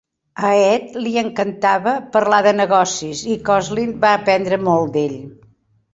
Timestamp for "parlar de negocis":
2.15-3.23